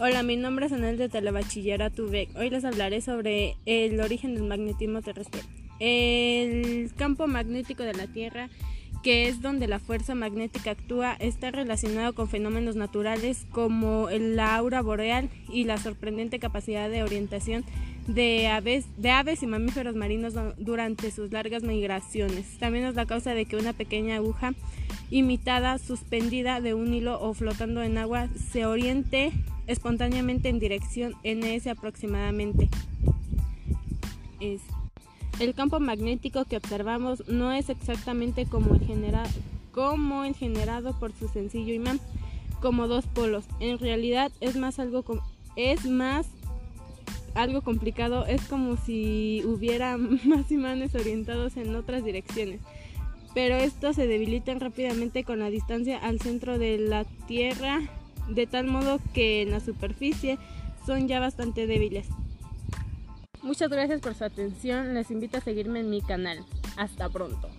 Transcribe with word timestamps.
Hola, 0.00 0.24
mi 0.24 0.36
nombre 0.36 0.66
es 0.66 0.72
Anel 0.72 0.98
de 0.98 1.08
Telebachillerato 1.08 2.06
UBEC. 2.06 2.36
Hoy 2.36 2.50
les 2.50 2.64
hablaré 2.64 3.00
sobre 3.00 3.56
el 3.64 4.00
origen 4.00 4.34
del 4.34 4.42
magnetismo 4.42 5.02
terrestre. 5.02 5.42
El 5.78 6.90
campo 6.96 7.28
magnético 7.28 7.84
de 7.84 7.94
la 7.94 8.08
Tierra, 8.08 8.48
que 9.04 9.28
es 9.28 9.40
donde 9.40 9.68
la 9.68 9.78
fuerza 9.78 10.16
magnética 10.16 10.72
actúa, 10.72 11.14
está 11.20 11.52
relacionado 11.52 12.12
con 12.12 12.28
fenómenos 12.28 12.74
naturales 12.74 13.46
como 13.52 14.08
la 14.10 14.56
aura 14.56 14.82
boreal 14.82 15.30
y 15.48 15.62
la 15.62 15.78
sorprendente 15.78 16.40
capacidad 16.40 16.90
de 16.90 17.04
orientación 17.04 17.64
de 18.08 18.48
aves, 18.48 18.86
de 18.96 19.10
aves 19.10 19.44
y 19.44 19.46
mamíferos 19.46 19.94
marinos 19.94 20.34
durante 20.58 21.12
sus 21.12 21.30
largas 21.30 21.62
migraciones. 21.62 22.58
También 22.58 22.84
es 22.84 22.96
la 22.96 23.06
causa 23.06 23.32
de 23.32 23.44
que 23.44 23.56
una 23.56 23.72
pequeña 23.72 24.16
aguja 24.16 24.54
imitada, 25.10 25.78
suspendida 25.78 26.60
de 26.60 26.74
un 26.74 26.92
hilo 26.92 27.20
o 27.20 27.34
flotando 27.34 27.82
en 27.82 27.98
agua, 27.98 28.28
se 28.50 28.66
oriente 28.66 29.32
espontáneamente 29.66 30.48
en 30.48 30.58
dirección 30.58 31.14
NS 31.24 31.66
aproximadamente. 31.68 32.68
el 35.40 35.54
campo 35.54 35.80
magnético 35.80 36.44
que 36.44 36.56
observamos 36.56 37.26
no 37.28 37.52
es 37.52 37.70
exactamente 37.70 38.46
como 38.46 38.74
el, 38.74 38.82
como 39.72 40.24
el 40.24 40.34
generado 40.34 40.98
por 40.98 41.12
su 41.12 41.28
sencillo 41.28 41.72
imán, 41.72 42.00
como 42.60 42.88
dos 42.88 43.06
polos. 43.06 43.44
En 43.60 43.78
realidad 43.78 44.30
es 44.40 44.56
más 44.56 44.78
algo 44.78 45.04
es 45.56 45.86
más 45.86 46.26
algo 47.34 47.62
complicado, 47.62 48.26
es 48.26 48.42
como 48.42 48.76
si 48.76 49.42
hubiera 49.44 49.96
más 50.24 50.50
imanes 50.50 50.94
orientados 50.94 51.56
en 51.56 51.74
otras 51.74 52.04
direcciones. 52.04 52.60
Pero 53.34 53.56
estos 53.56 53.96
se 53.96 54.06
debilitan 54.06 54.60
rápidamente 54.60 55.24
con 55.24 55.40
la 55.40 55.50
distancia 55.50 55.98
al 55.98 56.20
centro 56.20 56.58
de 56.58 56.78
la 56.78 57.04
Tierra, 57.26 57.80
de 58.28 58.46
tal 58.46 58.66
modo 58.66 59.00
que 59.12 59.42
en 59.42 59.50
la 59.50 59.60
superficie 59.60 60.38
son 60.86 61.08
ya 61.08 61.20
bastante 61.20 61.66
débiles. 61.66 62.06
Muchas 63.42 63.68
gracias 63.68 64.00
por 64.00 64.14
su 64.14 64.24
atención, 64.24 64.94
les 64.94 65.10
invito 65.10 65.36
a 65.36 65.40
seguirme 65.40 65.80
en 65.80 65.90
mi 65.90 66.00
canal. 66.00 66.38
Hasta 66.76 67.08
pronto. 67.10 67.50